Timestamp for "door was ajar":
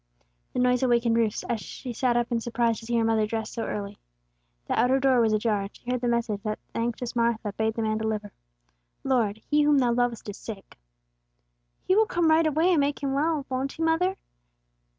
4.99-5.61